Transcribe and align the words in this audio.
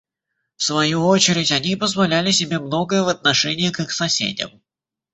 В 0.55 0.63
свою 0.63 1.05
очередь 1.05 1.51
они 1.51 1.75
позволяли 1.75 2.31
себе 2.31 2.57
многое 2.57 3.03
в 3.03 3.07
отношении 3.07 3.69
к 3.69 3.81
их 3.81 3.91
соседям. 3.91 4.49